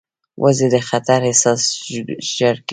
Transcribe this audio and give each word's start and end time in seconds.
وزې 0.41 0.67
د 0.73 0.75
خطر 0.89 1.19
احساس 1.29 1.61
ژر 2.35 2.55
کوي 2.67 2.67